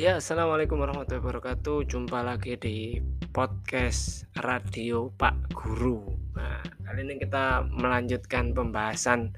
Ya, 0.00 0.16
assalamualaikum 0.16 0.80
warahmatullahi 0.80 1.20
wabarakatuh. 1.20 1.84
Jumpa 1.84 2.24
lagi 2.24 2.56
di 2.56 3.04
podcast 3.36 4.24
radio 4.40 5.12
Pak 5.12 5.52
Guru. 5.52 6.16
Nah, 6.32 6.64
kali 6.88 7.04
ini 7.04 7.20
kita 7.20 7.68
melanjutkan 7.68 8.56
pembahasan 8.56 9.36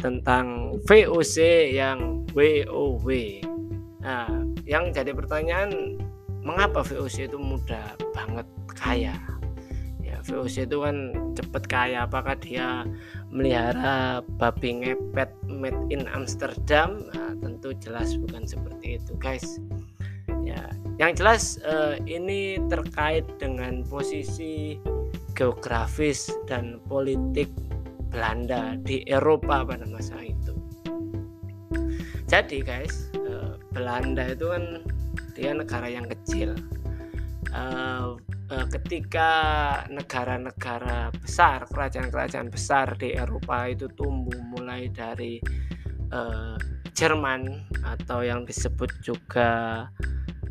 tentang 0.00 0.80
VOC 0.88 1.36
yang 1.76 2.24
WOW. 2.32 3.04
Nah, 4.00 4.32
yang 4.64 4.96
jadi 4.96 5.12
pertanyaan, 5.12 6.00
mengapa 6.40 6.80
VOC 6.80 7.28
itu 7.28 7.36
mudah 7.36 7.92
banget 8.16 8.48
kaya? 8.72 9.12
Ya, 10.00 10.16
VOC 10.24 10.72
itu 10.72 10.88
kan 10.88 10.96
cepet 11.36 11.68
kaya. 11.68 12.08
Apakah 12.08 12.40
dia 12.40 12.88
melihara 13.28 14.24
babi 14.40 14.72
ngepet 14.72 15.28
made 15.52 15.76
in 15.92 16.08
Amsterdam? 16.08 17.04
Nah, 17.12 17.36
tentu 17.44 17.76
jelas 17.76 18.16
bukan 18.16 18.48
seperti 18.48 18.96
itu, 18.96 19.12
guys 19.20 19.60
ya. 20.46 20.62
Yang 21.00 21.12
jelas 21.18 21.42
eh, 21.64 21.96
ini 22.06 22.60
terkait 22.68 23.26
dengan 23.40 23.82
posisi 23.86 24.78
geografis 25.32 26.28
dan 26.44 26.78
politik 26.86 27.48
Belanda 28.12 28.76
di 28.84 29.00
Eropa 29.08 29.64
pada 29.64 29.88
masa 29.88 30.20
itu. 30.20 30.52
Jadi 32.28 32.60
guys 32.60 33.08
eh, 33.16 33.56
Belanda 33.72 34.28
itu 34.30 34.52
kan 34.52 34.64
dia 35.32 35.56
negara 35.56 35.88
yang 35.88 36.06
kecil. 36.06 36.54
Eh, 37.52 38.08
eh, 38.52 38.66
ketika 38.68 39.30
negara-negara 39.88 41.12
besar 41.16 41.64
kerajaan-kerajaan 41.68 42.52
besar 42.52 42.96
di 43.00 43.16
Eropa 43.16 43.68
itu 43.68 43.88
tumbuh 43.96 44.36
mulai 44.52 44.92
dari 44.92 45.40
eh, 46.12 46.56
Jerman 46.92 47.72
atau 47.88 48.20
yang 48.20 48.44
disebut 48.44 48.92
juga 49.00 49.88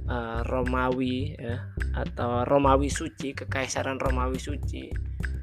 uh, 0.07 0.41
Romawi 0.47 1.35
ya 1.38 1.61
atau 1.94 2.47
Romawi 2.47 2.88
Suci 2.88 3.35
kekaisaran 3.35 3.99
Romawi 3.99 4.39
Suci. 4.39 4.89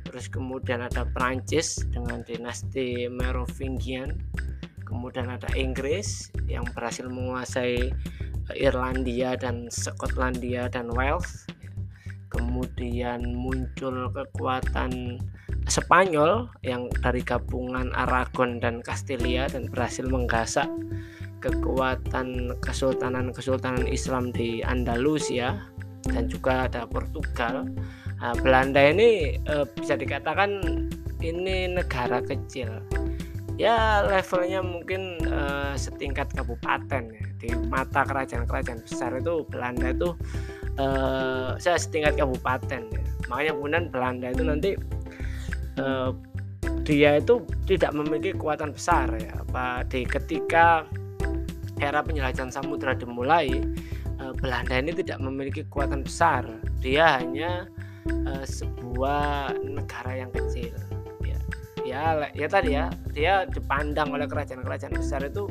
Terus 0.09 0.33
kemudian 0.33 0.81
ada 0.81 1.05
Prancis 1.05 1.85
dengan 1.93 2.25
dinasti 2.25 3.07
Merovingian. 3.13 4.17
Kemudian 4.89 5.29
ada 5.29 5.53
Inggris 5.53 6.33
yang 6.49 6.65
berhasil 6.73 7.05
menguasai 7.05 7.93
eh, 7.93 8.57
Irlandia 8.57 9.37
dan 9.37 9.69
Skotlandia 9.69 10.73
dan 10.73 10.89
Wales. 10.97 11.45
Kemudian 12.33 13.37
muncul 13.37 14.09
kekuatan 14.09 15.21
Spanyol 15.69 16.49
yang 16.65 16.89
dari 17.05 17.21
gabungan 17.21 17.93
Aragon 17.93 18.57
dan 18.57 18.81
Castilla 18.81 19.53
dan 19.53 19.69
berhasil 19.69 20.09
menggasak 20.09 20.65
kekuatan 21.39 22.59
kesultanan-kesultanan 22.63 23.87
Islam 23.87 24.35
di 24.35 24.63
Andalusia 24.63 25.59
dan 26.07 26.27
juga 26.27 26.67
ada 26.67 26.87
Portugal. 26.87 27.67
Nah, 28.19 28.35
Belanda 28.43 28.83
ini 28.83 29.39
eh, 29.39 29.67
bisa 29.79 29.95
dikatakan 29.95 30.59
ini 31.23 31.71
negara 31.71 32.23
kecil. 32.23 32.83
Ya 33.59 34.07
levelnya 34.07 34.63
mungkin 34.63 35.19
eh, 35.23 35.75
setingkat 35.75 36.31
kabupaten 36.35 37.03
ya. 37.11 37.27
Di 37.39 37.55
mata 37.71 38.03
kerajaan-kerajaan 38.07 38.83
besar 38.83 39.19
itu 39.19 39.47
Belanda 39.47 39.95
itu 39.95 40.15
eh, 40.79 41.51
saya 41.59 41.79
setingkat 41.79 42.19
kabupaten 42.19 42.83
ya. 42.91 43.05
Makanya 43.31 43.53
kemudian 43.55 43.85
Belanda 43.91 44.27
itu 44.31 44.43
nanti 44.47 44.71
eh, 45.79 46.11
dia 46.87 47.21
itu 47.21 47.43
tidak 47.67 47.93
memiliki 47.95 48.35
kekuatan 48.35 48.75
besar 48.75 49.11
ya. 49.19 49.43
Apa 49.47 49.83
di 49.91 50.07
ketika 50.07 50.87
era 51.79 52.03
penjelajahan 52.03 52.51
samudra 52.51 52.95
dimulai 52.95 53.63
eh, 54.19 54.33
Belanda 54.39 54.75
ini 54.79 54.93
tidak 54.95 55.19
memiliki 55.23 55.63
kekuatan 55.67 56.03
besar. 56.05 56.45
Dia 56.83 57.23
hanya 57.23 57.67
eh, 58.07 58.45
sebuah 58.45 59.59
negara 59.63 60.27
yang 60.27 60.31
kecil. 60.35 60.75
Ya 61.25 61.39
ya 61.87 62.29
ya 62.37 62.47
tadi 62.51 62.77
ya 62.77 62.93
dia 63.17 63.49
dipandang 63.49 64.13
oleh 64.13 64.29
kerajaan-kerajaan 64.29 64.95
besar 64.99 65.25
itu 65.25 65.49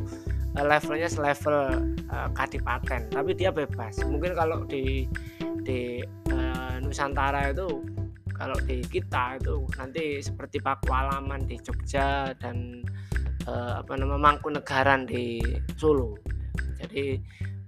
eh, 0.56 0.66
levelnya 0.66 1.10
selevel 1.10 1.94
kadipaten 2.36 3.12
tapi 3.12 3.32
dia 3.36 3.52
bebas. 3.52 4.00
Mungkin 4.06 4.36
kalau 4.38 4.64
di 4.68 5.08
di 5.68 6.00
Nusantara 6.80 7.52
itu 7.52 7.84
kalau 8.38 8.56
di 8.64 8.80
kita 8.86 9.42
itu 9.42 9.66
nanti 9.76 10.22
seperti 10.24 10.62
Pakualaman 10.64 11.44
di 11.50 11.60
Jogja 11.60 12.32
dan 12.38 12.86
uh, 13.48 13.82
apa 13.82 13.96
nama 13.96 14.20
Mangkunegaran 14.20 15.08
di 15.08 15.40
Solo. 15.80 16.20
Jadi 16.78 17.18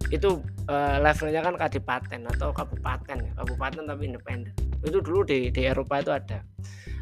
itu 0.09 0.29
uh, 0.69 0.97
levelnya 1.01 1.41
kan 1.43 1.55
kadipaten 1.55 2.21
atau 2.37 2.53
kabupaten 2.53 3.17
ya, 3.17 3.31
kabupaten 3.39 3.83
tapi 3.87 4.03
independen. 4.11 4.53
Itu 4.83 4.99
dulu 5.01 5.25
di 5.25 5.49
di 5.49 5.61
Eropa 5.65 6.03
itu 6.03 6.11
ada. 6.13 6.39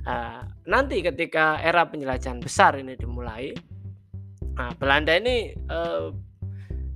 Uh, 0.08 0.40
nanti 0.70 1.04
ketika 1.04 1.60
era 1.60 1.84
penjelajahan 1.84 2.40
besar 2.40 2.80
ini 2.80 2.96
dimulai, 2.96 3.52
nah 4.56 4.72
Belanda 4.80 5.12
ini 5.20 5.52
uh, 5.68 6.16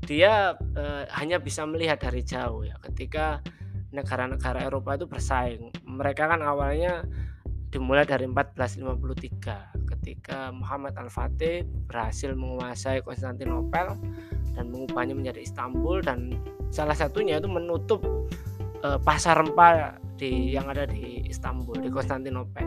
dia 0.07 0.55
uh, 0.55 1.03
hanya 1.19 1.37
bisa 1.43 1.67
melihat 1.67 1.99
dari 1.99 2.23
jauh 2.23 2.63
ya 2.63 2.79
ketika 2.87 3.43
negara-negara 3.91 4.63
Eropa 4.63 4.95
itu 4.95 5.05
bersaing. 5.07 5.71
Mereka 5.83 6.31
kan 6.31 6.39
awalnya 6.39 7.03
dimulai 7.71 8.03
dari 8.03 8.27
1453 8.27 9.70
ketika 10.01 10.49
Muhammad 10.49 10.97
Al-Fatih 10.97 11.61
berhasil 11.85 12.33
menguasai 12.33 13.05
Konstantinopel 13.05 13.93
dan 14.57 14.65
mengubahnya 14.73 15.13
menjadi 15.13 15.45
Istanbul 15.45 16.01
dan 16.01 16.33
salah 16.73 16.97
satunya 16.97 17.37
itu 17.37 17.45
menutup 17.45 18.01
e, 18.81 18.97
pasar 19.05 19.37
rempah 19.37 20.01
di 20.17 20.57
yang 20.57 20.65
ada 20.73 20.89
di 20.89 21.21
Istanbul 21.29 21.85
di 21.85 21.93
Konstantinopel. 21.93 22.65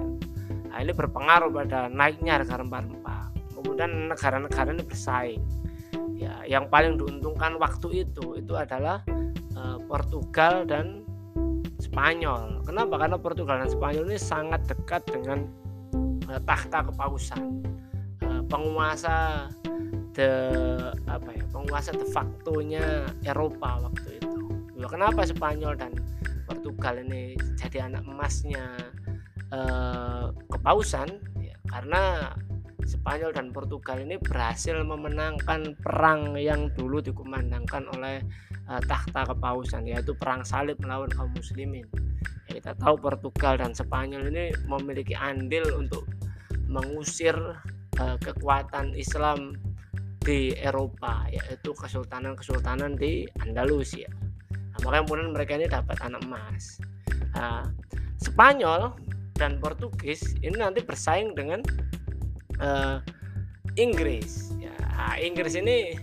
Nah, 0.70 0.78
ini 0.78 0.94
berpengaruh 0.94 1.50
pada 1.50 1.90
naiknya 1.90 2.38
harga 2.38 2.62
rempah-rempah. 2.62 3.34
Kemudian 3.58 4.14
negara-negara 4.14 4.70
ini 4.70 4.84
bersaing. 4.86 5.42
Ya, 6.14 6.46
yang 6.46 6.70
paling 6.70 6.94
diuntungkan 6.94 7.58
waktu 7.58 8.06
itu 8.06 8.38
itu 8.38 8.54
adalah 8.54 9.02
e, 9.58 9.62
Portugal 9.90 10.62
dan 10.70 11.02
Spanyol. 11.82 12.62
Kenapa? 12.62 12.94
Karena 12.94 13.18
Portugal 13.18 13.58
dan 13.58 13.70
Spanyol 13.74 14.14
ini 14.14 14.18
sangat 14.22 14.70
dekat 14.70 15.02
dengan 15.10 15.63
tahta 16.42 16.82
kepausan 16.90 17.62
eh, 18.22 18.42
penguasa 18.50 19.48
de 20.14 20.30
apa 21.10 21.30
ya 21.34 21.44
penguasa 21.50 21.90
de 21.90 22.06
facto-nya 22.10 23.10
Eropa 23.26 23.82
waktu 23.82 24.22
itu. 24.22 24.46
Ya, 24.78 24.86
kenapa 24.86 25.26
Spanyol 25.26 25.74
dan 25.74 25.94
Portugal 26.46 27.02
ini 27.02 27.34
jadi 27.58 27.90
anak 27.90 28.06
emasnya 28.06 28.78
eh, 29.50 30.26
kepausan? 30.50 31.08
Ya, 31.42 31.58
karena 31.66 32.34
Spanyol 32.84 33.32
dan 33.32 33.48
Portugal 33.50 33.96
ini 34.04 34.20
berhasil 34.20 34.76
memenangkan 34.84 35.74
perang 35.80 36.36
yang 36.36 36.68
dulu 36.76 37.00
dikumandangkan 37.00 37.88
oleh 37.96 38.20
uh, 38.68 38.80
tahta 38.84 39.24
kepausan 39.32 39.88
yaitu 39.88 40.12
perang 40.16 40.44
salib 40.44 40.76
melawan 40.80 41.08
kaum 41.12 41.32
muslimin. 41.32 41.88
Ya, 42.48 42.60
kita 42.60 42.72
tahu 42.76 43.00
Portugal 43.00 43.56
dan 43.56 43.72
Spanyol 43.72 44.28
ini 44.28 44.52
memiliki 44.68 45.16
andil 45.16 45.64
untuk 45.80 46.04
mengusir 46.74 47.38
uh, 48.02 48.16
kekuatan 48.18 48.98
Islam 48.98 49.54
di 50.24 50.56
Eropa 50.58 51.28
yaitu 51.30 51.70
kesultanan-kesultanan 51.76 52.98
di 52.98 53.28
Andalusia. 53.44 54.10
Nah, 54.50 54.78
makanya 54.82 55.04
kemudian 55.06 55.30
mereka 55.30 55.52
ini 55.54 55.66
dapat 55.70 55.96
anak 56.02 56.24
emas. 56.26 56.82
Nah, 57.36 57.62
Spanyol 58.18 58.96
dan 59.36 59.60
Portugis 59.60 60.34
ini 60.40 60.56
nanti 60.58 60.80
bersaing 60.82 61.36
dengan 61.36 61.60
uh, 62.58 62.98
Inggris. 63.76 64.56
Ya, 64.58 64.74
nah, 64.96 65.14
Inggris 65.20 65.54
ini 65.54 66.00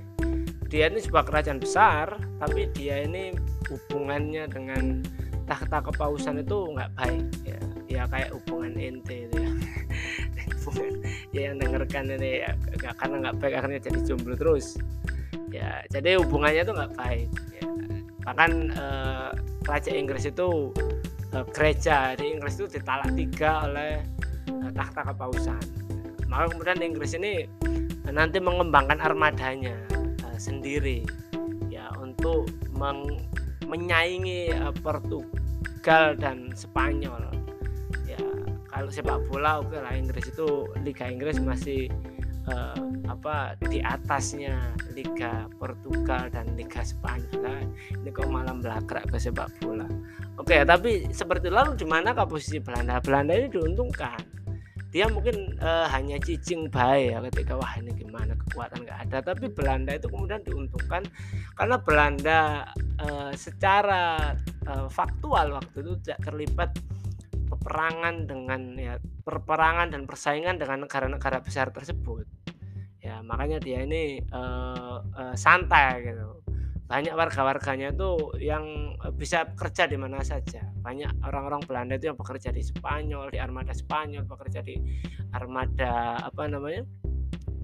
dia 0.71 0.87
ini 0.87 1.01
sebuah 1.03 1.27
kerajaan 1.27 1.59
besar, 1.59 2.15
tapi 2.39 2.69
dia 2.71 3.03
ini 3.03 3.35
hubungannya 3.67 4.47
dengan 4.47 5.03
tahta 5.49 5.83
kepausan 5.91 6.39
itu 6.39 6.71
nggak 6.77 6.91
baik. 6.95 7.25
Ya, 7.43 7.59
ya 7.89 8.01
kayak 8.07 8.31
hubungan 8.37 8.77
ente 8.77 9.27
itu 9.27 9.40
ya 10.69 10.89
ya 11.33 11.41
yang 11.51 11.57
dengarkan 11.57 12.11
ini. 12.13 12.45
Ya, 12.45 12.91
karena 12.95 13.15
nggak 13.27 13.35
baik 13.41 13.53
akhirnya 13.57 13.79
jadi 13.81 13.99
jomblo 14.05 14.35
terus. 14.37 14.77
Ya 15.51 15.83
jadi 15.91 16.21
hubungannya 16.21 16.63
tuh 16.63 16.75
nggak 16.77 16.93
baik 16.95 17.29
ya. 17.57 17.65
bahkan 18.21 18.69
eh, 18.69 19.29
raja 19.65 19.91
Inggris 19.91 20.29
itu 20.29 20.69
eh, 21.33 21.45
gereja 21.51 22.13
di 22.13 22.37
Inggris 22.37 22.61
itu 22.61 22.69
ditalak 22.77 23.09
tiga 23.17 23.65
oleh 23.65 24.05
eh, 24.47 24.71
takhta 24.77 25.09
kepausan. 25.09 25.61
Maka 26.29 26.53
kemudian 26.55 26.79
Inggris 26.79 27.17
ini 27.17 27.49
eh, 28.07 28.13
nanti 28.13 28.37
mengembangkan 28.37 29.01
armadanya 29.01 29.75
eh, 30.23 30.39
sendiri 30.39 31.03
ya 31.67 31.89
untuk 31.99 32.47
meng, 32.77 33.19
menyaingi 33.65 34.53
eh, 34.53 34.73
Portugal 34.79 36.13
dan 36.15 36.53
Spanyol 36.53 37.40
sepak 38.89 39.19
bola 39.29 39.61
oke 39.61 39.75
okay 39.75 39.79
lah 39.83 39.93
Inggris 39.93 40.25
itu 40.31 40.65
Liga 40.81 41.05
Inggris 41.05 41.37
masih 41.37 41.91
uh, 42.49 42.79
apa 43.05 43.59
di 43.67 43.83
atasnya 43.83 44.73
Liga 44.95 45.45
Portugal 45.59 46.31
dan 46.31 46.55
Liga 46.55 46.81
Spanyol. 46.81 47.43
Nah, 47.43 47.61
ini 48.01 48.09
kok 48.09 48.31
malam 48.31 48.63
belakrak 48.63 49.05
ke 49.11 49.17
sepak 49.19 49.51
bola. 49.61 49.85
Oke 50.39 50.63
tapi 50.65 51.11
seperti 51.11 51.51
lalu 51.51 51.77
di 51.77 51.85
mana 51.85 52.15
posisi 52.25 52.57
Belanda? 52.57 53.03
Belanda 53.03 53.35
ini 53.35 53.51
diuntungkan. 53.51 54.41
Dia 54.91 55.07
mungkin 55.07 55.55
uh, 55.63 55.87
hanya 55.87 56.19
cicing 56.19 56.67
baik 56.67 57.15
ya 57.15 57.19
ketika 57.31 57.55
wah 57.55 57.79
ini 57.79 57.95
gimana? 57.95 58.35
Kekuatan 58.35 58.83
nggak 58.83 58.99
ada. 59.07 59.17
Tapi 59.23 59.47
Belanda 59.47 59.95
itu 59.95 60.11
kemudian 60.11 60.43
diuntungkan 60.43 61.07
karena 61.55 61.75
Belanda 61.79 62.39
uh, 62.99 63.31
secara 63.31 64.35
uh, 64.67 64.91
faktual 64.91 65.55
waktu 65.55 65.79
itu 65.79 65.93
tidak 66.03 66.19
terlibat 66.27 66.69
peperangan 67.51 68.25
dengan 68.25 68.61
ya 68.79 68.95
perperangan 69.27 69.91
dan 69.91 70.07
persaingan 70.07 70.55
dengan 70.55 70.87
negara-negara 70.87 71.43
besar 71.43 71.75
tersebut 71.75 72.23
ya 73.03 73.19
makanya 73.21 73.59
dia 73.59 73.83
ini 73.83 74.23
uh, 74.31 75.03
uh, 75.03 75.35
santai 75.35 76.07
gitu 76.07 76.41
banyak 76.91 77.15
warga-warganya 77.15 77.95
itu 77.95 78.35
yang 78.43 78.99
bisa 79.15 79.47
kerja 79.55 79.87
di 79.87 79.95
mana 79.95 80.19
saja. 80.27 80.59
Banyak 80.83 81.23
orang-orang 81.23 81.63
Belanda 81.63 81.95
itu 81.95 82.11
yang 82.11 82.19
bekerja 82.19 82.51
di 82.51 82.59
Spanyol, 82.59 83.31
di 83.31 83.39
armada 83.39 83.71
Spanyol, 83.71 84.27
bekerja 84.27 84.59
di 84.59 84.75
armada 85.31 86.19
apa 86.19 86.51
namanya? 86.51 86.83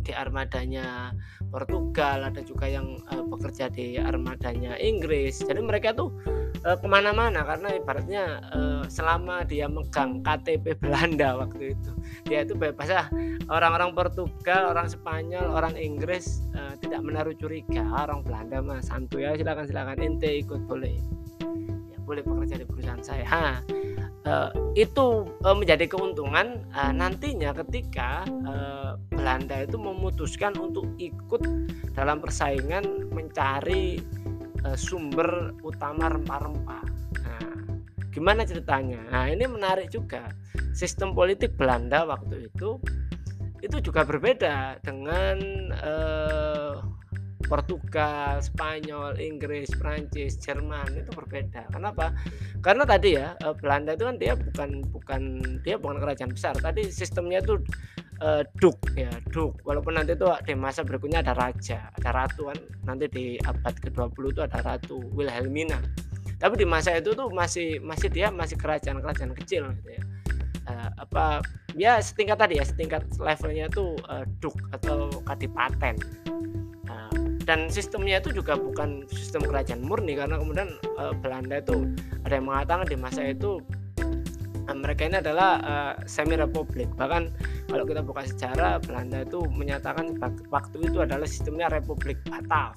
di 0.07 0.15
armadanya 0.15 1.11
Portugal, 1.51 2.31
ada 2.31 2.39
juga 2.39 2.71
yang 2.71 2.95
uh, 3.11 3.27
bekerja 3.27 3.67
di 3.67 3.99
armadanya 3.99 4.79
Inggris. 4.79 5.43
Jadi 5.43 5.59
mereka 5.59 5.91
tuh 5.91 6.15
uh, 6.67 6.75
ke 6.75 6.87
mana-mana 6.87 7.47
karena 7.47 7.69
ibaratnya 7.79 8.23
uh, 8.51 8.83
selama 8.91 9.47
dia 9.47 9.71
megang 9.71 10.19
KTP 10.19 10.75
Belanda 10.83 11.39
waktu 11.39 11.71
itu, 11.73 11.91
dia 12.27 12.43
itu 12.43 12.53
bebas 12.59 12.91
ah 12.91 13.07
orang-orang 13.47 13.95
Portugal, 13.95 14.75
orang 14.75 14.91
Spanyol, 14.91 15.47
orang 15.47 15.79
Inggris 15.79 16.43
uh, 16.53 16.75
tidak 16.83 17.01
menaruh 17.07 17.33
curiga. 17.39 17.87
Orang 17.95 18.27
Belanda 18.27 18.59
mah 18.59 18.83
santuy 18.83 19.23
ya 19.23 19.39
silakan 19.39 19.65
silakan 19.65 19.97
ente 20.03 20.43
ikut 20.43 20.67
boleh. 20.67 20.99
Ya 21.87 21.97
boleh 22.03 22.21
bekerja 22.21 22.59
di 22.59 22.65
perusahaan 22.67 23.03
saya. 23.03 23.23
Ha, 23.23 23.45
uh, 24.27 24.49
itu 24.75 25.25
uh, 25.47 25.55
menjadi 25.55 25.87
keuntungan 25.87 26.61
uh, 26.75 26.91
nantinya 26.91 27.55
ketika 27.65 28.27
uh, 28.45 28.99
Belanda 29.09 29.63
itu 29.63 29.79
memutuskan 29.79 30.53
untuk 30.59 30.85
ikut 30.99 31.41
dalam 31.95 32.21
persaingan 32.21 33.09
mencari 33.09 33.97
uh, 34.67 34.75
sumber 34.75 35.55
utama 35.63 36.11
rempah-rempah. 36.11 36.83
Nah, 37.23 37.51
gimana 38.11 38.43
ceritanya? 38.43 38.99
Nah, 39.07 39.31
ini 39.31 39.47
menarik 39.47 39.87
juga. 39.87 40.27
Sistem 40.75 41.15
politik 41.15 41.55
Belanda 41.55 42.03
waktu 42.03 42.51
itu 42.51 42.77
itu 43.57 43.77
juga 43.81 44.05
berbeda 44.05 44.77
dengan 44.85 45.37
uh, 45.81 46.66
Portugal, 47.47 48.43
Spanyol, 48.43 49.15
Inggris, 49.17 49.71
Prancis, 49.73 50.35
Jerman 50.37 50.91
itu 50.93 51.11
berbeda. 51.15 51.71
Kenapa? 51.71 52.11
Karena 52.59 52.83
tadi 52.83 53.15
ya 53.15 53.33
eh, 53.39 53.55
Belanda 53.57 53.95
itu 53.95 54.03
kan 54.05 54.15
dia 54.19 54.33
bukan 54.35 54.69
bukan 54.91 55.21
dia 55.63 55.75
bukan 55.79 55.97
kerajaan 56.03 56.31
besar. 56.35 56.53
Tadi 56.59 56.91
sistemnya 56.91 57.39
itu 57.39 57.57
uh, 58.21 58.43
duk 58.59 58.77
ya 58.93 59.09
duk. 59.31 59.57
Walaupun 59.63 59.97
nanti 59.97 60.13
itu 60.13 60.27
di 60.45 60.53
masa 60.53 60.83
berikutnya 60.83 61.23
ada 61.23 61.33
raja, 61.33 61.89
ada 61.95 62.09
ratu 62.11 62.51
kan. 62.51 62.59
Nanti 62.85 63.05
di 63.09 63.25
abad 63.41 63.73
ke-20 63.79 64.23
itu 64.35 64.41
ada 64.43 64.59
ratu 64.61 64.97
Wilhelmina. 65.15 65.79
Tapi 66.37 66.53
di 66.53 66.67
masa 66.69 66.93
itu 66.93 67.17
tuh 67.17 67.33
masih 67.33 67.81
masih 67.81 68.13
dia 68.13 68.29
masih 68.29 68.59
kerajaan-kerajaan 68.59 69.33
kecil 69.43 69.73
gitu 69.81 69.89
ya. 69.97 70.03
Uh, 70.67 70.89
apa 70.99 71.39
ya 71.79 71.95
setingkat 72.03 72.43
tadi 72.43 72.59
ya 72.59 72.65
setingkat 72.67 73.07
levelnya 73.23 73.71
itu 73.71 73.95
uh, 74.11 74.27
duk 74.43 74.51
atau 74.75 75.07
kadipaten 75.23 75.95
dan 77.47 77.71
sistemnya 77.71 78.19
itu 78.19 78.35
juga 78.35 78.59
bukan 78.59 79.07
sistem 79.07 79.47
kerajaan 79.47 79.79
murni 79.79 80.19
karena 80.19 80.35
kemudian 80.35 80.75
uh, 80.99 81.15
Belanda 81.15 81.63
itu 81.63 81.87
ada 82.27 82.35
yang 82.35 82.51
mengatakan 82.51 82.85
di 82.91 82.99
masa 82.99 83.23
itu 83.23 83.63
uh, 84.67 84.75
mereka 84.75 85.07
ini 85.07 85.23
adalah 85.23 85.51
uh, 85.63 85.93
semi 86.03 86.35
republik 86.35 86.91
bahkan 86.99 87.31
kalau 87.71 87.87
kita 87.87 88.03
buka 88.03 88.27
sejarah 88.27 88.83
Belanda 88.83 89.23
itu 89.23 89.47
menyatakan 89.47 90.19
waktu 90.51 90.91
itu 90.91 90.99
adalah 90.99 91.23
sistemnya 91.23 91.71
Republik 91.71 92.19
Batav 92.27 92.75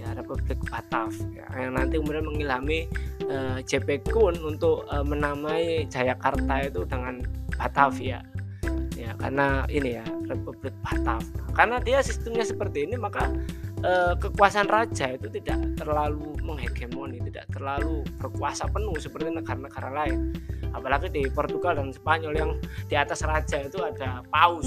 ya 0.00 0.16
Republik 0.16 0.56
Batav 0.64 1.12
ya, 1.36 1.44
yang 1.52 1.76
nanti 1.76 2.00
kemudian 2.00 2.24
mengilhami 2.24 2.88
uh, 3.28 3.60
JP 3.60 4.08
Kun 4.08 4.32
untuk 4.40 4.88
uh, 4.88 5.04
menamai 5.04 5.84
Jayakarta 5.92 6.64
itu 6.64 6.88
dengan 6.88 7.20
Batavia 7.60 8.24
ya. 8.96 9.12
Karena 9.20 9.68
ini 9.68 10.00
ya 10.00 10.04
Republik 10.28 10.72
Batav 10.80 11.20
karena 11.52 11.80
dia 11.84 12.00
sistemnya 12.00 12.44
seperti 12.44 12.88
ini 12.88 12.96
maka 12.96 13.28
eh, 13.84 14.14
kekuasaan 14.16 14.66
raja 14.72 15.12
itu 15.12 15.28
tidak 15.28 15.60
terlalu 15.76 16.32
menghegemoni, 16.40 17.20
tidak 17.28 17.44
terlalu 17.52 18.00
berkuasa 18.16 18.64
penuh 18.72 18.96
seperti 18.96 19.28
negara-negara 19.28 19.92
lain. 19.92 20.32
Apalagi 20.72 21.12
di 21.12 21.22
Portugal 21.30 21.76
dan 21.76 21.92
Spanyol 21.92 22.34
yang 22.34 22.50
di 22.88 22.96
atas 22.96 23.22
raja 23.22 23.62
itu 23.62 23.78
ada 23.84 24.24
paus, 24.32 24.66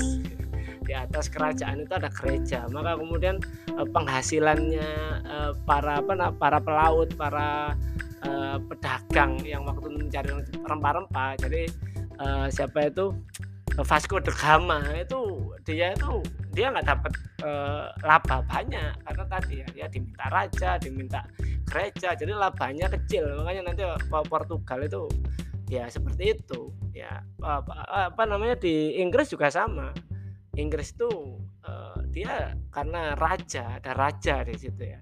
di 0.85 0.93
atas 0.95 1.27
kerajaan 1.27 1.83
itu 1.83 1.93
ada 1.97 2.07
gereja. 2.13 2.69
Maka 2.69 2.95
kemudian 2.95 3.41
eh, 3.73 3.87
penghasilannya 3.89 4.89
eh, 5.25 5.51
para 5.65 5.99
apa 5.99 6.31
para 6.37 6.59
pelaut, 6.61 7.09
para 7.17 7.73
pedagang 8.67 9.39
yang 9.45 9.63
waktu 9.63 9.87
mencari 9.87 10.33
rempah-rempah. 10.65 11.37
Jadi 11.37 11.69
siapa 12.49 12.89
itu 12.89 13.13
Vasco 13.85 14.18
da 14.18 14.33
Gama 14.33 14.81
itu 14.97 15.53
dia 15.62 15.94
itu 15.94 16.25
dia 16.57 16.74
nggak 16.74 16.88
dapat 16.89 17.13
uh, 17.45 17.94
laba 18.01 18.41
banyak 18.50 18.97
karena 19.06 19.25
tadi 19.29 19.62
ya 19.62 19.68
dia 19.69 19.85
diminta 19.85 20.25
raja 20.33 20.69
diminta 20.81 21.21
gereja 21.69 22.18
jadi 22.18 22.33
labanya 22.33 22.89
kecil. 22.89 23.38
Makanya 23.44 23.69
nanti 23.69 23.83
Portugal 24.09 24.79
itu 24.81 25.03
ya 25.69 25.85
seperti 25.91 26.33
itu. 26.33 26.74
Ya 26.97 27.21
apa, 27.44 28.09
apa 28.09 28.24
namanya 28.25 28.57
di 28.57 28.97
Inggris 28.97 29.29
juga 29.29 29.53
sama. 29.53 29.94
Inggris 30.57 30.97
itu 30.97 31.38
uh, 31.69 32.01
dia 32.09 32.57
karena 32.73 33.13
raja 33.13 33.77
ada 33.77 33.94
raja 33.94 34.41
di 34.41 34.57
situ 34.57 34.81
ya. 34.81 34.97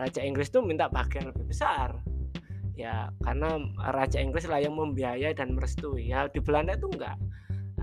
Raja 0.00 0.24
Inggris 0.24 0.48
itu 0.48 0.64
minta 0.64 0.88
bagian 0.88 1.28
lebih 1.28 1.52
besar. 1.52 2.00
Ya 2.72 3.12
karena 3.20 3.60
raja 3.92 4.16
Inggris 4.24 4.48
lah 4.48 4.64
yang 4.64 4.72
membiayai 4.72 5.36
dan 5.36 5.52
merestui. 5.52 6.08
Ya 6.08 6.32
di 6.32 6.40
Belanda 6.40 6.72
itu 6.72 6.88
enggak 6.88 7.20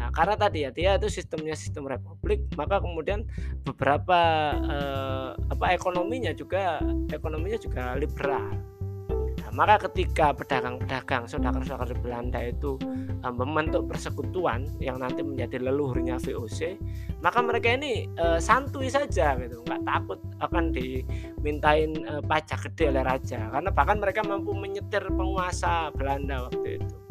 Nah, 0.03 0.11
karena 0.11 0.35
tadi 0.35 0.67
ya 0.67 0.69
dia 0.75 1.00
itu 1.00 1.07
sistemnya 1.07 1.55
sistem 1.55 1.88
republik, 1.88 2.44
maka 2.59 2.83
kemudian 2.83 3.23
beberapa 3.63 4.51
eh, 4.51 5.31
apa 5.48 5.72
ekonominya 5.72 6.36
juga 6.36 6.83
ekonominya 7.07 7.55
juga 7.55 7.95
liberal. 7.95 8.51
Nah, 9.48 9.51
maka 9.55 9.88
ketika 9.88 10.36
pedagang-pedagang 10.36 11.24
saudara-saudara 11.24 11.95
Belanda 12.03 12.43
itu 12.43 12.75
eh, 13.00 13.31
membentuk 13.31 13.88
persekutuan 13.88 14.67
yang 14.83 15.00
nanti 15.00 15.24
menjadi 15.24 15.72
leluhurnya 15.72 16.19
VOC, 16.19 16.75
maka 17.24 17.39
mereka 17.39 17.72
ini 17.72 18.03
eh, 18.19 18.43
santuy 18.43 18.91
saja 18.91 19.39
gitu, 19.39 19.63
nggak 19.63 19.88
takut 19.88 20.19
akan 20.43 20.75
dimintain 20.75 21.95
eh, 21.95 22.19
pajak 22.27 22.60
gede 22.67 22.91
oleh 22.91 23.07
raja, 23.07 23.39
karena 23.55 23.72
bahkan 23.72 24.03
mereka 24.03 24.19
mampu 24.19 24.51
menyetir 24.51 25.07
penguasa 25.15 25.95
Belanda 25.95 26.51
waktu 26.51 26.83
itu 26.83 27.02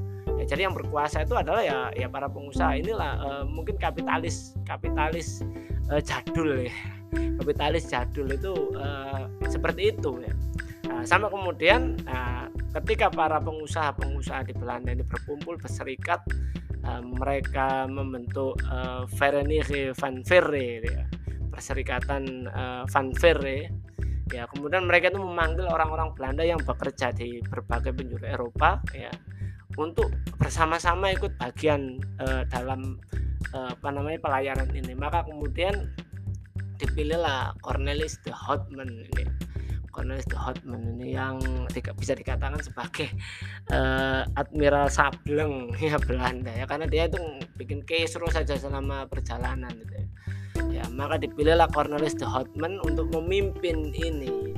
ya, 0.43 0.45
jadi 0.51 0.61
yang 0.67 0.75
berkuasa 0.75 1.23
itu 1.23 1.39
adalah 1.39 1.63
ya 1.63 1.79
ya 1.95 2.11
para 2.11 2.27
pengusaha. 2.27 2.75
Inilah 2.75 3.13
uh, 3.23 3.45
mungkin 3.47 3.79
kapitalis 3.79 4.59
kapitalis 4.67 5.47
uh, 5.89 6.03
jadul 6.03 6.67
ya. 6.67 6.75
Kapitalis 7.13 7.87
jadul 7.87 8.27
itu 8.35 8.53
uh, 8.75 9.31
seperti 9.47 9.95
itu 9.95 10.19
ya. 10.27 10.35
Nah, 10.91 11.03
sama 11.07 11.31
kemudian 11.31 11.97
uh, 12.11 12.51
ketika 12.83 13.09
para 13.09 13.39
pengusaha-pengusaha 13.41 14.51
di 14.51 14.55
Belanda 14.59 14.91
ini 14.93 15.05
berkumpul 15.07 15.57
berserikat 15.57 16.21
uh, 16.85 17.01
mereka 17.01 17.87
membentuk 17.87 18.59
uh, 18.69 19.07
Verenigde 19.17 19.95
van 19.97 20.21
Verre 20.27 20.83
ya 20.83 21.05
perserikatan 21.53 22.49
uh, 22.49 22.85
van 22.89 23.13
Verre 23.17 23.69
ya 24.33 24.49
kemudian 24.49 24.89
mereka 24.89 25.13
itu 25.13 25.21
memanggil 25.21 25.69
orang-orang 25.69 26.17
Belanda 26.17 26.43
yang 26.45 26.61
bekerja 26.65 27.13
di 27.13 27.45
berbagai 27.45 27.93
penjuru 27.93 28.25
Eropa 28.25 28.81
ya 28.97 29.13
untuk 29.79 30.13
bersama-sama 30.37 31.13
ikut 31.13 31.37
bagian 31.41 32.01
uh, 32.21 32.45
dalam 32.49 33.01
uh, 33.55 33.73
apa 33.73 33.89
namanya 33.93 34.19
pelayanan 34.21 34.69
ini. 34.73 34.93
Maka 34.93 35.25
kemudian 35.25 35.93
dipilihlah 36.77 37.55
Cornelis 37.63 38.19
de 38.27 38.33
Houtman 38.35 39.07
ini. 39.13 39.25
Cornelis 39.93 40.25
de 40.25 40.37
Houtman 40.41 40.97
ini 40.97 41.15
yang 41.15 41.37
bisa 42.01 42.17
dikatakan 42.17 42.61
sebagai 42.65 43.13
uh, 43.71 44.25
Admiral 44.41 44.89
Sableng 44.89 45.73
ya 45.81 45.97
Belanda 46.01 46.53
ya. 46.53 46.65
Karena 46.65 46.89
dia 46.89 47.09
itu 47.09 47.21
bikin 47.57 47.85
kisru 47.85 48.27
saja 48.33 48.57
selama 48.57 49.07
perjalanan 49.09 49.73
gitu 49.77 49.95
ya. 49.95 50.07
ya 50.69 50.85
maka 50.93 51.21
dipilihlah 51.21 51.69
Cornelis 51.73 52.17
de 52.17 52.25
Houtman 52.29 52.81
untuk 52.85 53.09
memimpin 53.13 53.93
ini 53.93 54.52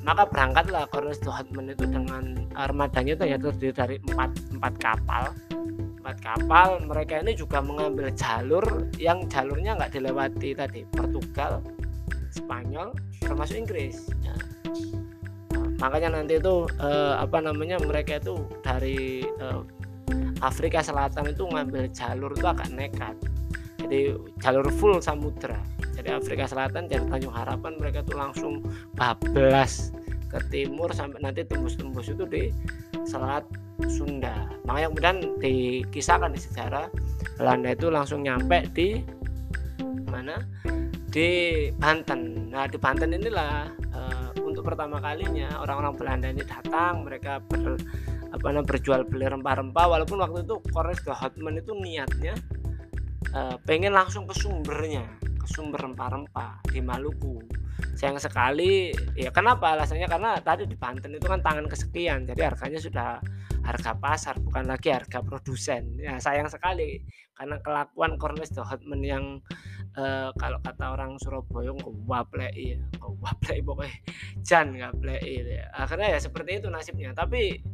maka 0.00 0.24
berangkatlah 0.28 0.88
Cornelis 0.88 1.20
de 1.20 1.30
Houtman 1.30 1.72
itu 1.72 1.84
dengan 1.84 2.48
armadanya 2.56 3.12
itu 3.16 3.24
ya 3.28 3.36
terdiri 3.36 3.72
dari 3.72 3.96
empat, 4.00 4.30
empat 4.56 4.74
kapal 4.80 5.24
empat 6.00 6.16
kapal 6.24 6.68
mereka 6.88 7.20
ini 7.20 7.36
juga 7.36 7.60
mengambil 7.60 8.08
jalur 8.16 8.64
yang 8.96 9.28
jalurnya 9.28 9.76
nggak 9.76 9.92
dilewati 9.92 10.56
tadi 10.56 10.88
Portugal 10.88 11.60
Spanyol 12.32 12.96
termasuk 13.20 13.60
Inggris 13.60 14.08
ya. 14.24 14.32
makanya 15.76 16.16
nanti 16.20 16.40
itu 16.40 16.64
eh, 16.80 17.14
apa 17.20 17.44
namanya 17.44 17.76
mereka 17.84 18.16
itu 18.16 18.40
dari 18.64 19.28
eh, 19.28 19.60
Afrika 20.40 20.80
Selatan 20.80 21.36
itu 21.36 21.44
ngambil 21.44 21.92
jalur 21.92 22.32
itu 22.32 22.46
agak 22.48 22.72
nekat 22.72 23.16
jadi 23.90 24.14
jalur 24.38 24.70
full 24.70 25.02
samudra. 25.02 25.58
Jadi 25.98 26.14
Afrika 26.14 26.46
Selatan 26.46 26.86
dari 26.86 27.02
Tanjung 27.10 27.34
Harapan 27.34 27.74
mereka 27.74 28.06
tuh 28.06 28.14
langsung 28.14 28.62
bablas 28.94 29.90
ke 30.30 30.38
timur 30.46 30.94
sampai 30.94 31.18
nanti 31.18 31.42
tembus-tembus 31.42 32.14
itu 32.14 32.22
di 32.22 32.54
Selat 33.02 33.42
Sunda. 33.90 34.46
Makanya 34.62 34.94
kemudian 34.94 35.16
dikisahkan 35.42 36.30
di 36.30 36.38
sejarah 36.38 36.86
Belanda 37.34 37.74
itu 37.74 37.90
langsung 37.90 38.22
nyampe 38.22 38.62
di 38.70 39.02
mana? 40.06 40.38
Di 41.10 41.28
Banten. 41.74 42.54
Nah 42.54 42.70
di 42.70 42.78
Banten 42.78 43.10
inilah 43.10 43.74
uh, 43.90 44.30
untuk 44.46 44.70
pertama 44.70 45.02
kalinya 45.02 45.58
orang-orang 45.58 45.98
Belanda 45.98 46.26
ini 46.30 46.46
datang 46.46 47.02
mereka 47.02 47.42
ber, 47.42 47.74
apa 48.30 48.54
namanya 48.54 48.70
berjual 48.70 49.02
beli 49.02 49.26
rempah-rempah. 49.26 49.98
Walaupun 49.98 50.22
waktu 50.22 50.46
itu 50.46 50.62
Cornelis 50.70 51.02
de 51.02 51.10
Houtman 51.10 51.58
itu 51.58 51.74
niatnya 51.74 52.38
uh, 53.34 53.56
pengen 53.64 53.92
langsung 53.92 54.24
ke 54.26 54.34
sumbernya 54.36 55.04
ke 55.20 55.46
sumber 55.48 55.80
rempah-rempah 55.80 56.60
di 56.68 56.80
Maluku. 56.84 57.40
Sayang 57.96 58.20
sekali 58.20 58.92
ya 59.16 59.32
kenapa? 59.32 59.72
Alasannya 59.72 60.04
karena 60.04 60.36
tadi 60.44 60.68
di 60.68 60.76
Banten 60.76 61.16
itu 61.16 61.24
kan 61.24 61.40
tangan 61.40 61.64
kesekian 61.64 62.28
jadi 62.28 62.52
harganya 62.52 62.76
sudah 62.76 63.08
harga 63.60 63.92
pasar 63.96 64.36
bukan 64.40 64.68
lagi 64.68 64.92
harga 64.92 65.24
produsen. 65.24 65.96
Ya 65.96 66.20
sayang 66.20 66.48
sekali 66.52 67.00
karena 67.36 67.56
kelakuan 67.64 68.20
Cornelis 68.20 68.52
de 68.52 68.60
Houtman 68.60 69.00
yang 69.00 69.24
uh, 69.96 70.28
kalau 70.36 70.60
kata 70.60 70.92
orang 70.92 71.16
Surabaya 71.16 71.72
ngwaplei 71.72 72.76
ya 72.76 72.80
ngwaplei 73.00 73.64
pokoknya 73.64 73.96
jan 74.44 74.76
ngaplei 74.76 75.40
ya 75.40 75.64
akhirnya 75.72 76.16
ya 76.16 76.18
seperti 76.20 76.60
itu 76.60 76.68
nasibnya. 76.68 77.16
Tapi 77.16 77.64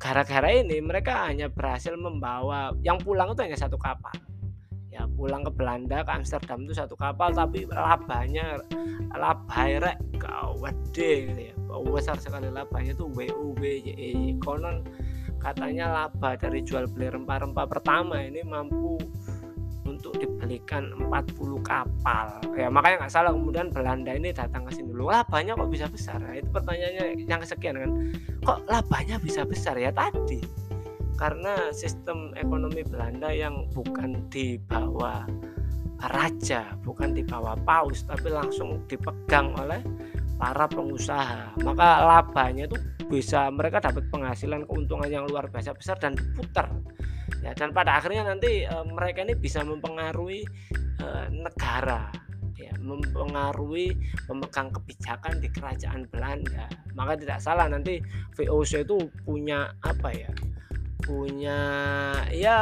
gara-gara 0.00 0.48
uh, 0.48 0.56
ini 0.64 0.80
mereka 0.80 1.28
hanya 1.28 1.52
berhasil 1.52 1.92
membawa 1.96 2.72
yang 2.80 2.96
pulang 2.96 3.32
itu 3.32 3.44
hanya 3.44 3.58
satu 3.60 3.76
kapal. 3.76 4.12
Ya 4.92 5.08
pulang 5.08 5.40
ke 5.44 5.52
Belanda 5.52 6.04
ke 6.04 6.10
Amsterdam 6.12 6.68
itu 6.68 6.76
satu 6.76 6.96
kapal 6.96 7.32
tapi 7.32 7.64
labanya 7.68 8.60
labai 9.16 9.80
gawat 10.20 10.76
deh 10.92 11.32
gitu 11.32 11.40
ya. 11.52 11.54
Besar 11.82 12.16
sekali 12.20 12.52
labanya 12.52 12.92
itu 12.92 13.08
WUWY 13.08 14.36
konon 14.40 14.84
katanya 15.42 15.90
laba 15.90 16.38
dari 16.38 16.62
jual 16.62 16.86
beli 16.86 17.10
rempah-rempah 17.10 17.66
pertama 17.66 18.22
ini 18.22 18.46
mampu 18.46 18.94
untuk 19.92 20.16
dibelikan 20.16 20.88
40 20.96 21.60
kapal. 21.60 22.40
Ya 22.56 22.72
makanya 22.72 23.04
nggak 23.04 23.12
salah 23.12 23.30
kemudian 23.34 23.68
Belanda 23.68 24.12
ini 24.16 24.32
datang 24.32 24.64
ke 24.64 24.72
sini. 24.72 24.92
Dulu 24.92 25.12
labanya 25.12 25.52
kok 25.58 25.68
bisa 25.68 25.86
besar? 25.88 26.18
Nah, 26.20 26.36
itu 26.36 26.48
pertanyaannya 26.48 27.28
yang 27.28 27.40
kesekian 27.40 27.76
kan. 27.76 27.90
Kok 28.42 28.58
labanya 28.68 29.16
bisa 29.20 29.44
besar? 29.44 29.76
Ya 29.76 29.92
tadi. 29.92 30.40
Karena 31.20 31.70
sistem 31.70 32.34
ekonomi 32.34 32.82
Belanda 32.82 33.30
yang 33.30 33.68
bukan 33.70 34.26
di 34.32 34.58
bawah 34.58 35.22
raja, 36.10 36.74
bukan 36.82 37.14
di 37.14 37.22
bawah 37.22 37.54
paus, 37.62 38.02
tapi 38.02 38.26
langsung 38.32 38.82
dipegang 38.90 39.54
oleh 39.54 39.78
para 40.42 40.66
pengusaha. 40.66 41.54
Maka 41.62 41.88
labanya 42.02 42.66
itu 42.66 42.74
bisa 43.06 43.46
mereka 43.54 43.78
dapat 43.78 44.10
penghasilan 44.10 44.66
keuntungan 44.66 45.06
yang 45.06 45.24
luar 45.30 45.46
biasa 45.46 45.76
besar 45.78 46.00
dan 46.02 46.18
diputar. 46.18 46.66
Ya, 47.40 47.56
dan 47.56 47.72
pada 47.72 47.98
akhirnya 47.98 48.28
nanti 48.28 48.68
e, 48.68 48.76
mereka 48.86 49.24
ini 49.24 49.34
bisa 49.34 49.64
mempengaruhi 49.64 50.44
e, 51.00 51.06
negara 51.32 52.12
ya, 52.54 52.70
mempengaruhi 52.78 53.96
pemegang 54.28 54.68
kebijakan 54.70 55.40
di 55.40 55.48
kerajaan 55.50 56.06
Belanda. 56.12 56.68
Maka 56.92 57.16
tidak 57.16 57.40
salah 57.40 57.66
nanti 57.66 57.98
VOC 58.36 58.84
itu 58.84 58.96
punya 59.24 59.72
apa 59.80 60.12
ya? 60.12 60.30
punya 61.02 61.58
ya 62.30 62.58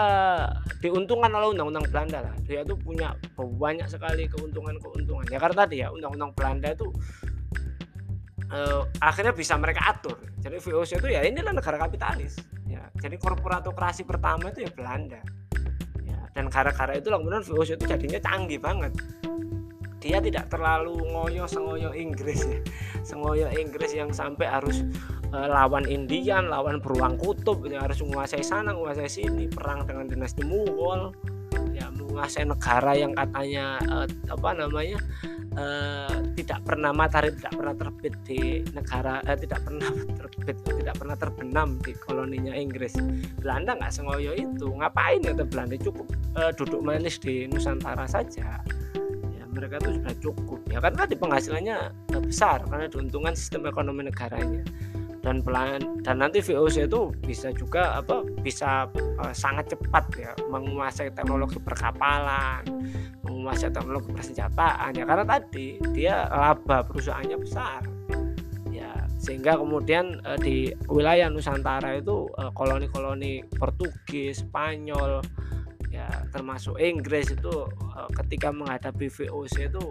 diuntungkan 0.81 1.29
oleh 1.29 1.53
undang-undang 1.53 1.85
Belanda 1.93 2.25
lah 2.25 2.35
dia 2.49 2.65
tuh 2.65 2.81
punya 2.81 3.13
banyak 3.37 3.85
sekali 3.85 4.27
keuntungan-keuntungan 4.33 5.29
ya 5.29 5.37
karena 5.37 5.57
tadi 5.61 5.77
ya 5.85 5.93
undang-undang 5.93 6.33
Belanda 6.33 6.73
itu 6.73 6.89
uh, 8.49 8.83
akhirnya 9.05 9.37
bisa 9.37 9.61
mereka 9.61 9.93
atur 9.93 10.17
jadi 10.41 10.57
VOC 10.57 11.05
itu 11.05 11.09
ya 11.13 11.21
inilah 11.23 11.53
negara 11.53 11.77
kapitalis 11.77 12.41
ya 12.71 12.87
jadi 13.03 13.19
korporatokrasi 13.19 14.07
pertama 14.07 14.55
itu 14.55 14.63
ya 14.63 14.71
Belanda. 14.71 15.21
Ya 16.07 16.19
dan 16.31 16.47
gara-gara 16.47 16.95
itu 16.95 17.11
kemudian 17.11 17.43
VOC 17.43 17.75
itu 17.75 17.85
jadinya 17.91 18.21
canggih 18.23 18.63
banget. 18.63 18.95
Dia 20.01 20.23
tidak 20.23 20.49
terlalu 20.49 20.97
ngoyo 21.13 21.45
sengoyo 21.45 21.91
Inggris 21.93 22.47
ya. 22.47 22.61
Sengoyo 23.03 23.51
Inggris 23.53 23.93
yang 23.93 24.15
sampai 24.15 24.49
harus 24.49 24.87
uh, 25.35 25.49
lawan 25.51 25.87
Indian 25.87 26.51
lawan 26.51 26.79
beruang 26.83 27.19
kutub 27.19 27.67
ya 27.67 27.83
harus 27.83 28.03
menguasai 28.03 28.43
sana 28.43 28.75
menguasai 28.75 29.11
sini 29.11 29.47
perang 29.51 29.87
dengan 29.87 30.07
dinasti 30.09 30.43
Mughal 30.47 31.15
menguasai 32.11 32.43
negara 32.43 32.93
yang 32.99 33.15
katanya 33.15 33.79
uh, 33.87 34.07
apa 34.27 34.49
namanya 34.59 34.99
uh, 35.55 36.19
tidak 36.35 36.59
pernah 36.67 36.91
matahari 36.91 37.31
tidak 37.39 37.55
pernah 37.55 37.75
terbit 37.79 38.15
di 38.27 38.67
negara 38.75 39.23
uh, 39.23 39.39
tidak 39.39 39.63
pernah 39.63 39.91
terbit 40.19 40.57
tidak 40.67 40.95
pernah 40.99 41.17
terbenam 41.17 41.69
di 41.87 41.93
koloninya 41.95 42.53
Inggris. 42.59 42.99
Belanda 43.39 43.79
nggak 43.79 43.95
sengoyo 43.95 44.35
itu. 44.35 44.67
Ngapain 44.75 45.23
ya 45.23 45.33
Belanda 45.39 45.79
cukup 45.79 46.11
uh, 46.35 46.51
duduk 46.51 46.83
manis 46.83 47.23
di 47.23 47.47
Nusantara 47.47 48.11
saja. 48.11 48.59
Mereka 49.51 49.83
itu 49.83 49.91
sudah 50.03 50.15
cukup. 50.23 50.61
Ya 50.71 50.79
karena 50.83 51.07
di 51.07 51.15
penghasilannya 51.19 51.77
besar 52.27 52.63
karena 52.67 52.87
diuntungkan 52.91 53.35
sistem 53.35 53.67
ekonomi 53.67 54.07
negaranya 54.07 54.63
dan 55.21 55.45
pelan 55.45 56.01
dan 56.01 56.17
nanti 56.21 56.41
VOC 56.41 56.89
itu 56.89 57.13
bisa 57.21 57.53
juga 57.53 58.01
apa 58.01 58.25
bisa 58.41 58.89
uh, 59.21 59.35
sangat 59.37 59.77
cepat 59.77 60.05
ya 60.17 60.33
menguasai 60.49 61.13
teknologi 61.13 61.61
perkapalan 61.61 62.65
menguasai 63.25 63.73
teknologi 63.73 64.09
persenjataan 64.13 64.97
ya. 64.97 65.05
Karena 65.05 65.25
tadi 65.25 65.77
dia 65.93 66.29
laba 66.29 66.85
perusahaannya 66.85 67.37
besar 67.41 67.81
ya. 68.73 69.09
Sehingga 69.21 69.61
kemudian 69.61 70.25
uh, 70.25 70.41
di 70.41 70.73
wilayah 70.89 71.29
Nusantara 71.29 72.01
itu 72.01 72.29
koloni 72.57 72.89
koloni-koloni 72.89 73.33
Portugis 73.57 74.45
Spanyol 74.45 75.21
ya 75.91 76.07
termasuk 76.31 76.79
Inggris 76.79 77.35
itu 77.35 77.67
uh, 77.67 78.09
ketika 78.15 78.55
menghadapi 78.55 79.11
VOC 79.11 79.69
itu 79.69 79.85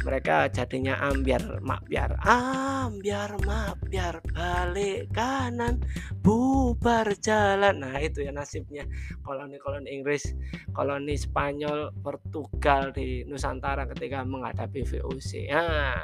mereka 0.00 0.48
jadinya 0.48 0.96
ambiar 1.00 1.60
mak 1.60 1.84
biar 1.86 2.16
ambiar 2.24 3.36
mak 3.44 3.76
biar 3.88 4.20
balik 4.32 5.12
kanan 5.12 5.80
bubar 6.24 7.12
jalan. 7.20 7.84
Nah 7.84 7.96
itu 8.00 8.24
ya 8.24 8.32
nasibnya. 8.32 8.88
Koloni-koloni 9.20 9.92
Inggris 9.92 10.32
koloni 10.72 11.18
Spanyol 11.18 11.92
Portugal 12.00 12.94
di 12.94 13.26
Nusantara 13.26 13.84
ketika 13.90 14.22
menghadapi 14.24 14.86
VOC 14.86 15.50
nah 15.50 15.98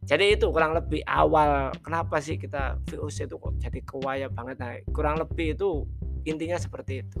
jadi 0.00 0.34
itu 0.34 0.50
kurang 0.50 0.74
lebih 0.74 1.06
awal 1.06 1.70
kenapa 1.84 2.18
sih 2.18 2.34
kita 2.34 2.82
VOC 2.88 3.30
itu 3.30 3.36
kok 3.38 3.54
jadi 3.62 3.78
kewaya 3.86 4.26
banget. 4.26 4.56
Nah 4.58 4.74
kurang 4.90 5.22
lebih 5.22 5.54
itu 5.54 5.86
intinya 6.26 6.58
seperti 6.58 7.06
itu. 7.06 7.20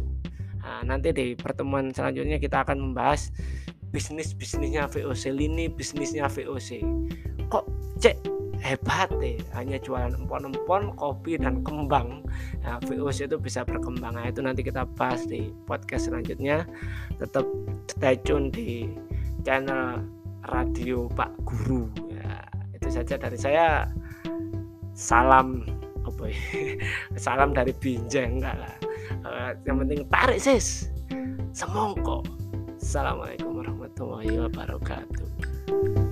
Nah, 0.60 0.84
nanti 0.84 1.14
di 1.14 1.32
pertemuan 1.38 1.88
selanjutnya 1.94 2.36
kita 2.36 2.66
akan 2.66 2.90
membahas 2.90 3.32
bisnis-bisnisnya 3.90 4.86
VOC 4.86 5.34
lini 5.34 5.66
bisnisnya 5.66 6.30
VOC. 6.30 6.82
Kok 7.50 7.66
cek 7.98 8.16
hebat 8.60 9.08
deh 9.18 9.40
hanya 9.56 9.80
jualan 9.80 10.14
empon-empon 10.14 10.94
kopi 10.94 11.40
dan 11.40 11.64
kembang. 11.66 12.22
Nah, 12.62 12.78
VOC 12.86 13.26
itu 13.26 13.36
bisa 13.40 13.66
berkembang. 13.66 14.14
Nah, 14.14 14.28
itu 14.28 14.44
nanti 14.44 14.62
kita 14.62 14.86
bahas 14.94 15.26
di 15.26 15.50
podcast 15.66 16.12
selanjutnya. 16.12 16.68
Tetap 17.18 17.44
stay 17.90 18.16
tune 18.22 18.52
di 18.52 18.92
channel 19.42 20.04
radio 20.46 21.10
Pak 21.10 21.32
Guru. 21.42 21.90
Ya 22.12 22.46
itu 22.76 22.88
saja 22.92 23.18
dari 23.18 23.36
saya. 23.36 23.90
Salam 24.94 25.64
apa 26.04 26.28
ya? 26.28 26.38
Salam 27.24 27.56
dari 27.56 27.72
Binjai 27.72 28.28
enggak 28.28 28.56
lah. 28.60 28.74
Uh, 29.24 29.50
yang 29.64 29.80
penting 29.82 30.04
tarik 30.12 30.38
sis. 30.38 30.92
Semongko. 31.56 32.22
Assalamualaikum 32.80 33.49
warahmatullahi 34.00 34.40
wabarakatuh 34.40 36.09